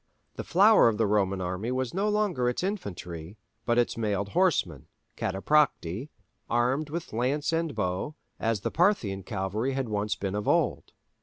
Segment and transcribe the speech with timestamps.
[0.35, 4.87] The flower of the Roman army was no longer its infantry, but its mailed horsemen
[5.15, 6.09] (Cataphracti),
[6.49, 10.93] armed with lance and bow, as the Parthian cavalry had once been of old.